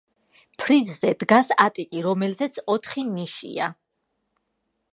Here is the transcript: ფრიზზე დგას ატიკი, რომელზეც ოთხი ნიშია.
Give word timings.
ფრიზზე 0.61 1.11
დგას 1.23 1.51
ატიკი, 1.65 2.01
რომელზეც 2.07 2.57
ოთხი 2.77 3.05
ნიშია. 3.11 3.69